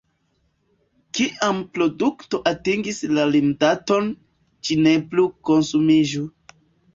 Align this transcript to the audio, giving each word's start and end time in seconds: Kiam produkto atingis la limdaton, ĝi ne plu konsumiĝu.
Kiam 1.17 1.59
produkto 1.75 2.39
atingis 2.51 3.03
la 3.19 3.27
limdaton, 3.35 4.09
ĝi 4.71 4.79
ne 4.89 4.95
plu 5.13 5.27
konsumiĝu. 5.51 6.25